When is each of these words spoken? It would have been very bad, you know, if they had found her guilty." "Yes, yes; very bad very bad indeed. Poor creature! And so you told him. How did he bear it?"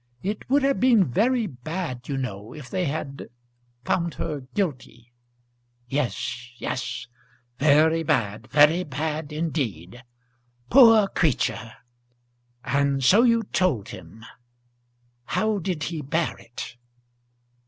It 0.23 0.49
would 0.49 0.63
have 0.63 0.79
been 0.79 1.05
very 1.05 1.45
bad, 1.45 2.07
you 2.09 2.17
know, 2.17 2.53
if 2.53 2.71
they 2.71 2.85
had 2.85 3.29
found 3.85 4.15
her 4.15 4.39
guilty." 4.55 5.13
"Yes, 5.89 6.49
yes; 6.57 7.05
very 7.59 8.01
bad 8.01 8.47
very 8.49 8.83
bad 8.83 9.31
indeed. 9.31 10.03
Poor 10.71 11.07
creature! 11.07 11.73
And 12.63 13.03
so 13.03 13.21
you 13.21 13.43
told 13.43 13.89
him. 13.89 14.25
How 15.25 15.59
did 15.59 15.83
he 15.83 16.01
bear 16.01 16.35
it?" 16.35 16.77